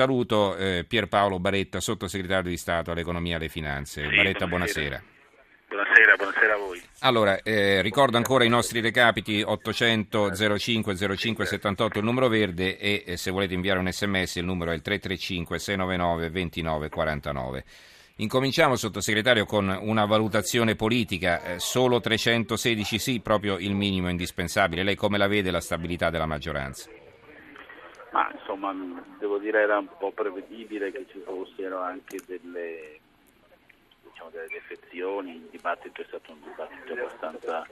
[0.00, 4.08] saluto eh, Pierpaolo Baretta, sottosegretario di Stato all'economia e alle finanze.
[4.08, 5.02] Sì, Baretta, buonasera.
[5.68, 6.82] Buonasera, buonasera a voi.
[7.00, 13.04] Allora, eh, ricordo ancora i nostri recapiti 800 05 05 78 il numero verde e
[13.06, 17.64] eh, se volete inviare un sms il numero è il 335 699 29 49.
[18.16, 21.42] Incominciamo, sottosegretario, con una valutazione politica.
[21.42, 24.82] Eh, solo 316 sì, proprio il minimo indispensabile.
[24.82, 26.88] Lei come la vede la stabilità della maggioranza?
[28.12, 28.74] Ma insomma,
[29.18, 32.98] devo dire era un po' prevedibile che ci fossero anche delle,
[34.02, 35.36] diciamo, delle defezioni.
[35.36, 37.66] Il dibattito è stato un dibattito abbastanza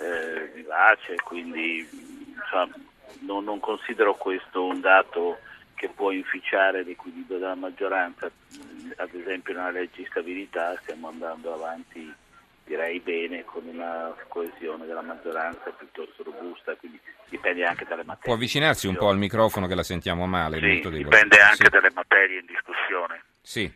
[0.00, 1.88] eh, vivace, quindi
[2.34, 2.74] insomma,
[3.20, 5.38] non, non considero questo un dato
[5.74, 8.28] che può inficiare l'equilibrio della maggioranza.
[8.96, 12.12] Ad esempio nella legge di stabilità stiamo andando avanti
[12.68, 18.24] direi bene con una coesione della maggioranza piuttosto robusta, quindi dipende anche dalle materie.
[18.24, 20.58] Può avvicinarsi un po' al microfono che la sentiamo male.
[20.58, 21.70] Sì, dipende anche sì.
[21.70, 23.22] dalle materie in discussione.
[23.40, 23.72] Sì.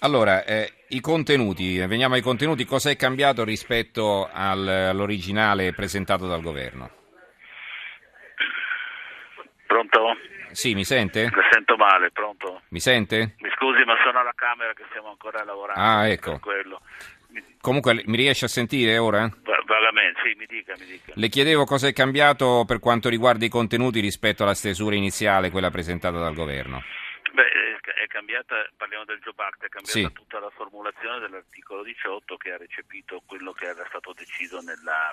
[0.00, 6.42] Allora, eh, i contenuti, veniamo ai contenuti, cosa è cambiato rispetto al, all'originale presentato dal
[6.42, 6.90] governo?
[9.66, 10.16] Pronto?
[10.50, 11.30] Sì, mi sente?
[11.30, 12.62] La sento male, pronto?
[12.68, 13.34] Mi sente?
[13.38, 15.80] Mi scusi, ma sono alla Camera che stiamo ancora lavorando.
[15.80, 16.38] Ah, ecco.
[17.60, 19.30] Comunque mi riesce a sentire ora?
[19.66, 21.12] Vagamente, sì, mi dica, mi dica.
[21.14, 25.70] Le chiedevo cosa è cambiato per quanto riguarda i contenuti rispetto alla stesura iniziale, quella
[25.70, 26.82] presentata dal governo.
[27.32, 27.48] Beh,
[28.04, 30.12] è cambiata, parliamo del Job Act, è cambiata sì.
[30.12, 35.10] tutta la formulazione dell'articolo 18 che ha recepito quello che era stato deciso nella,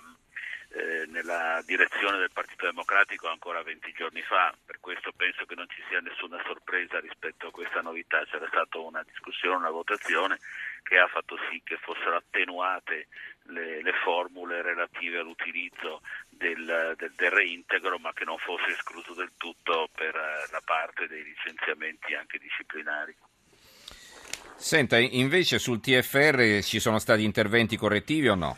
[0.74, 5.68] eh, nella direzione del Partito Democratico ancora 20 giorni fa, per questo penso che non
[5.68, 10.40] ci sia nessuna sorpresa rispetto a questa novità, c'era stata una discussione, una votazione
[10.84, 13.08] che ha fatto sì che fossero attenuate
[13.48, 19.32] le, le formule relative all'utilizzo del, del, del, reintegro, ma che non fosse escluso del
[19.36, 23.16] tutto per uh, la parte dei licenziamenti anche disciplinari.
[24.56, 28.58] Senta, invece sul TFR ci sono stati interventi correttivi o no?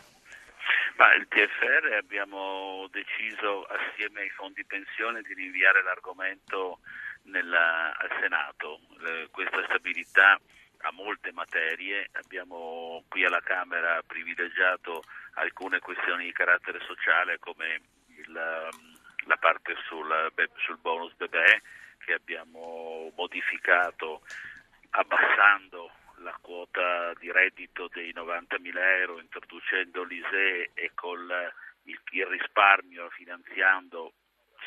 [0.96, 6.80] Ma il TFR abbiamo deciso assieme ai fondi pensione di rinviare l'argomento
[7.24, 8.80] nella, al Senato.
[9.06, 10.40] Eh, questa stabilità
[10.86, 15.04] a molte materie, abbiamo qui alla Camera privilegiato
[15.36, 21.62] alcune questioni di carattere sociale come il, um, la parte sul, sul bonus bebè
[22.00, 24.22] che abbiamo modificato
[24.92, 25.92] abbassando
[26.24, 31.30] la quota di reddito dei 90.000 euro, introducendo l'ISE e col
[31.84, 34.14] il, il risparmio finanziando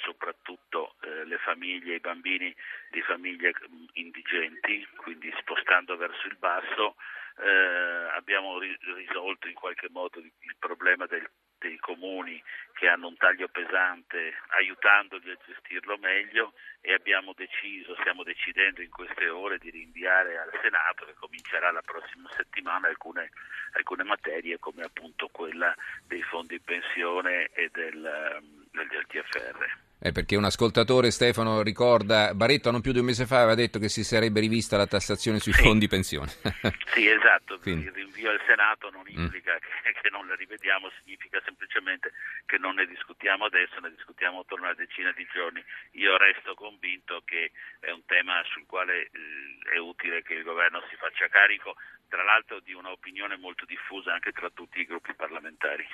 [0.03, 2.55] soprattutto eh, le famiglie i bambini
[2.91, 6.97] di famiglie mm, indigenti, quindi spostando verso il basso,
[7.39, 11.29] eh, abbiamo ri- risolto in qualche modo il, il problema del,
[11.59, 12.43] dei comuni
[12.77, 18.91] che hanno un taglio pesante, aiutandoli a gestirlo meglio e abbiamo deciso, stiamo decidendo in
[18.91, 23.31] queste ore di rinviare al Senato, che comincerà la prossima settimana, alcune,
[23.73, 25.75] alcune materie come appunto quella
[26.07, 29.86] dei fondi pensione e del, del TFR.
[30.07, 33.81] Eh, perché un ascoltatore, Stefano, ricorda, Barretto non più di un mese fa aveva detto
[33.81, 35.63] che si sarebbe rivista la tassazione sui sì.
[35.63, 36.31] fondi pensione.
[36.95, 37.87] sì, esatto, Quindi.
[37.87, 39.19] il rinvio al Senato non mm.
[39.19, 39.83] implica mm.
[39.83, 42.13] che, che, non le rivediamo, significa semplicemente
[42.47, 45.61] che non ne discutiamo adesso, ne discutiamo attorno a una decina di giorni.
[45.99, 47.51] Io resto convinto che
[47.81, 51.75] è un tema sul quale eh, è utile che il governo si faccia carico,
[52.09, 55.85] tra l'altro di un'opinione molto diffusa anche tra tutti i gruppi parlamentari.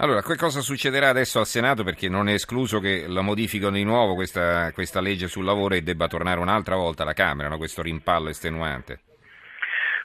[0.00, 1.82] Allora, che cosa succederà adesso al Senato?
[1.82, 5.82] Perché non è escluso che la modificano di nuovo questa, questa legge sul lavoro e
[5.82, 7.56] debba tornare un'altra volta alla Camera, no?
[7.56, 9.00] questo rimpallo estenuante.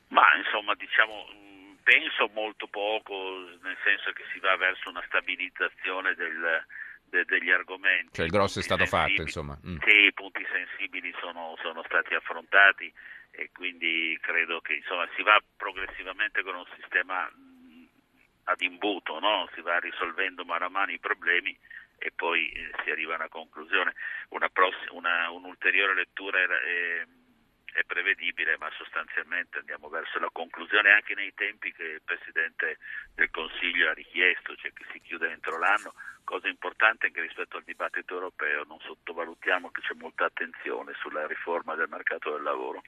[0.07, 1.29] Ma insomma, diciamo,
[1.83, 3.13] penso molto poco,
[3.61, 6.65] nel senso che si va verso una stabilizzazione del,
[7.05, 8.13] de, degli argomenti.
[8.13, 9.55] Cioè il grosso è stato fatto, insomma.
[9.63, 9.77] Mm.
[9.85, 12.91] Sì, i punti sensibili sono, sono stati affrontati
[13.29, 17.29] e quindi credo che insomma, si va progressivamente con un sistema
[18.45, 19.49] ad imbuto, no?
[19.53, 21.57] si va risolvendo mano a mano i problemi
[21.97, 23.93] e poi eh, si arriva a una conclusione.
[24.29, 27.07] Una pross- una, un'ulteriore lettura è, è,
[27.79, 32.77] è, prevedibile, ma sostanzialmente andiamo verso la conclusione anche nei tempi che il Presidente
[33.15, 35.93] del Consiglio ha richiesto, cioè che si chiude entro l'anno.
[36.25, 41.25] Cosa importante è che rispetto al dibattito europeo non sottovalutiamo che c'è molta attenzione sulla
[41.27, 42.81] riforma del mercato del lavoro.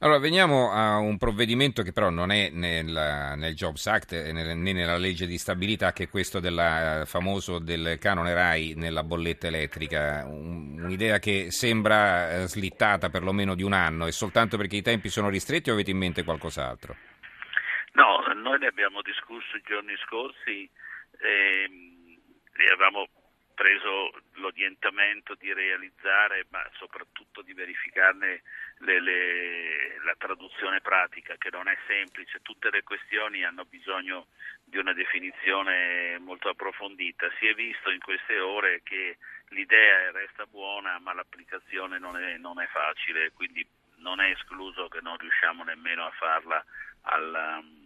[0.00, 4.96] Allora, veniamo a un provvedimento che però non è nel, nel Jobs Act né nella
[4.96, 10.24] legge di stabilità, che è questo del famoso del canone RAI nella bolletta elettrica.
[10.26, 15.28] un'idea che sembra eh, slittata perlomeno di un anno, è soltanto perché i tempi sono
[15.28, 16.96] ristretti o avete in mente qualcos'altro?
[17.92, 20.68] No, noi ne abbiamo discusso i giorni scorsi
[21.18, 21.70] e,
[22.52, 23.06] e avevamo
[23.54, 28.42] preso l'orientamento di realizzare, ma soprattutto di verificarne
[28.78, 32.42] le, le, la traduzione pratica, che non è semplice.
[32.42, 34.26] Tutte le questioni hanno bisogno
[34.64, 37.30] di una definizione molto approfondita.
[37.38, 39.18] Si è visto in queste ore che
[39.48, 43.66] l'idea resta buona, ma l'applicazione non è, non è facile, quindi
[43.98, 46.64] non è escluso che non riusciamo nemmeno a farla
[47.02, 47.83] al, al,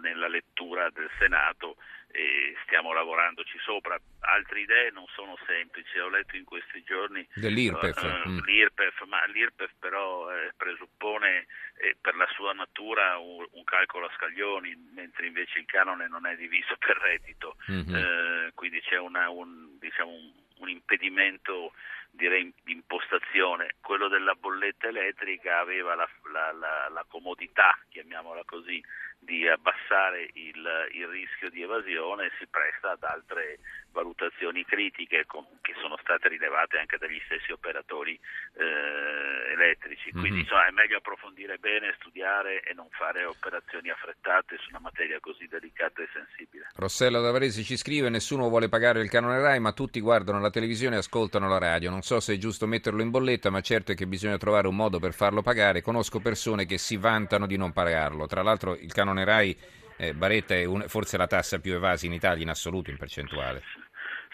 [0.00, 1.76] nella lettura del Senato
[2.10, 3.98] e stiamo lavorandoci sopra.
[4.20, 8.38] Altre idee non sono semplici, ho letto in questi giorni dell'IRPEF, uh, mm.
[8.44, 14.12] l'IRPEF ma l'IRPEF però eh, presuppone eh, per la sua natura un, un, calcolo a
[14.16, 17.94] scaglioni, mentre invece il canone non è diviso per reddito, mm-hmm.
[17.94, 21.72] eh, quindi c'è una, un, diciamo, un, un impedimento
[22.10, 23.76] direi di impostazione.
[23.80, 28.82] Quello della bolletta elettrica aveva la, la, la, la comodità, chiamiamola così,
[29.18, 33.58] di abbassare il, il, rischio di evasione si presta ad altre
[33.90, 38.18] valutazioni critiche con, che sono state rilevate anche dagli stessi operatori
[38.54, 40.10] eh, elettrici.
[40.12, 40.40] Quindi mm-hmm.
[40.40, 45.46] insomma, è meglio approfondire bene, studiare e non fare operazioni affrettate su una materia così
[45.48, 46.68] delicata e sensibile.
[46.76, 50.94] Rossello Davaresi ci scrive: Nessuno vuole pagare il canone Rai, ma tutti guardano la televisione
[50.94, 51.90] e ascoltano la radio.
[51.90, 54.76] Non so se è giusto metterlo in bolletta, ma certo è che bisogna trovare un
[54.76, 55.82] modo per farlo pagare.
[55.82, 58.26] Conosco persone che si vantano di non pagarlo.
[58.26, 59.56] Tra l'altro, il canone Rai,
[59.96, 63.62] eh, Baretta, è un, forse la tassa più evasa in Italia in assoluto, in percentuale.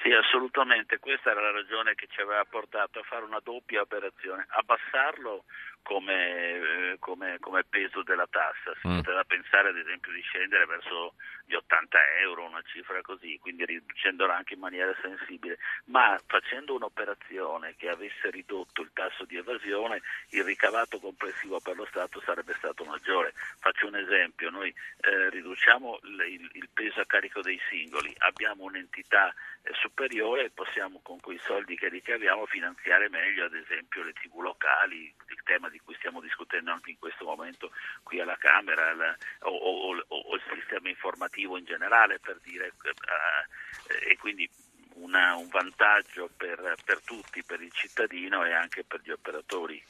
[0.02, 4.46] Sì, assolutamente, questa era la ragione che ci aveva portato a fare una doppia operazione,
[4.48, 5.44] abbassarlo
[5.84, 8.96] come, eh, come, come peso della tassa, si mm.
[8.96, 11.14] poteva pensare ad esempio di scendere verso
[11.44, 17.74] gli 80 euro, una cifra così, quindi riducendola anche in maniera sensibile, ma facendo un'operazione
[17.76, 20.00] che avesse ridotto il tasso di evasione,
[20.30, 23.34] il ricavato complessivo per lo Stato sarebbe stato maggiore.
[23.60, 29.72] Faccio un esempio, noi eh, riduciamo il, peso a carico dei singoli, abbiamo un'entità eh,
[29.74, 35.14] superiore e possiamo con quei soldi che ricaviamo finanziare meglio ad esempio le tv locali,
[35.28, 37.70] il tema di cui stiamo discutendo anche in questo momento
[38.02, 42.66] qui alla Camera la, o, o, o, o, il sistema informativo in generale per dire
[42.66, 44.48] eh, e quindi
[44.94, 49.82] una, un vantaggio per, per tutti, per il cittadino e anche per gli operatori.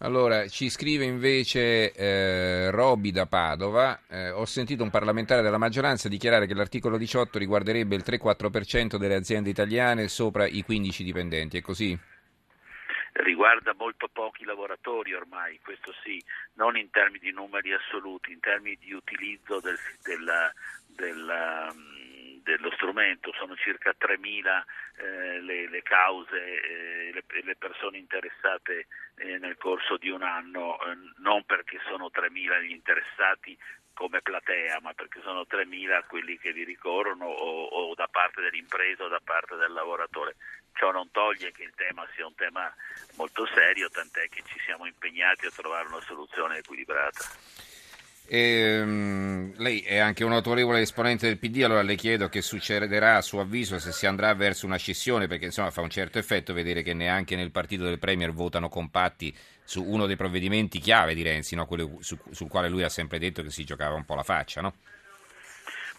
[0.00, 6.10] Allora, ci scrive invece eh, Roby da Padova, eh, ho sentito un parlamentare della maggioranza
[6.10, 11.62] dichiarare che l'articolo 18 riguarderebbe il 3-4% delle aziende italiane sopra i 15 dipendenti, è
[11.62, 11.98] così?
[13.22, 16.22] riguarda molto pochi lavoratori ormai, questo sì,
[16.54, 20.52] non in termini di numeri assoluti, in termini di utilizzo del, della,
[20.86, 21.95] della, mm,
[22.46, 24.62] dello strumento, sono circa 3.000
[24.98, 30.78] eh, le, le, cause, eh, le, le, persone interessate eh, nel corso di un anno,
[30.80, 33.58] eh, non perché sono 3.000 gli interessati
[33.92, 39.04] come platea, ma perché sono 3.000 quelli che vi ricorrono o, o da parte dell'impresa
[39.04, 40.36] o da parte del lavoratore.
[40.74, 42.72] Ciò non toglie che il tema sia un tema
[43.16, 47.24] molto serio, tant'è che ci siamo impegnati a trovare una soluzione equilibrata.
[48.28, 53.16] E, um, lei è anche un autorevole esponente del PD, allora le chiedo che succederà
[53.16, 56.52] a suo avviso se si andrà verso una scissione, perché insomma fa un certo effetto
[56.52, 59.34] vedere che neanche nel partito del Premier votano compatti
[59.64, 61.66] su uno dei provvedimenti chiave di Renzi, no?
[61.66, 64.60] quello su, sul quale lui ha sempre detto che si giocava un po' la faccia.
[64.60, 64.74] No?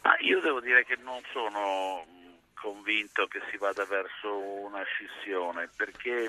[0.03, 2.05] Ma io devo dire che non sono
[2.53, 6.25] convinto che si vada verso una scissione perché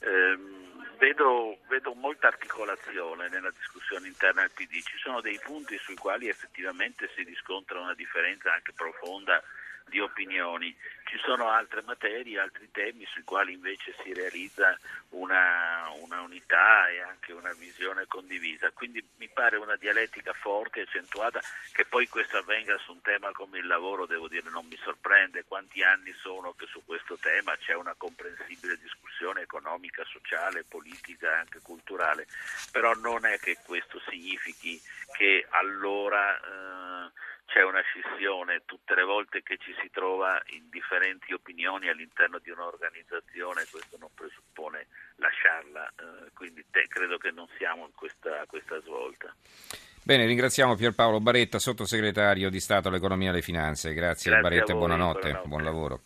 [0.00, 0.63] ehm,
[0.98, 6.28] vedo, vedo, molta articolazione nella discussione interna del PD, ci sono dei punti sui quali
[6.28, 9.42] effettivamente si riscontra una differenza anche profonda
[9.86, 10.74] di opinioni.
[11.04, 14.76] Ci sono altre materie, altri temi sui quali invece si realizza
[15.10, 18.70] una, una, unità e anche una visione condivisa.
[18.72, 21.40] Quindi mi pare una dialettica forte accentuata
[21.72, 25.44] che poi questo avvenga su un tema come il lavoro, devo dire, non mi sorprende.
[25.44, 31.38] Quanti anni sono che su questo tema c'è una comprensibile discussione economica, sociale, politica e
[31.38, 32.26] anche culturale,
[32.72, 34.80] però non è che questo significhi
[35.16, 36.38] che allora...
[36.38, 40.68] Eh, c'è una scissione tutte le volte che ci si trova in
[41.04, 47.46] differenti opinioni all'interno di un'organizzazione, questo non presuppone lasciarla, eh, quindi te, credo che non
[47.58, 49.34] siamo in questa, questa svolta.
[50.02, 53.92] Bene, ringraziamo Pierpaolo Baretta, sottosegretario di Stato all'Economia e alle Finanze.
[53.92, 56.00] Grazie, Grazie Baretta, voi, buonanotte, buonanotte, buon lavoro.